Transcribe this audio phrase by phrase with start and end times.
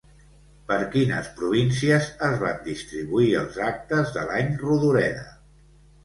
[0.69, 5.27] Per quines províncies es van distribuir els actes de l'any Rodoreda?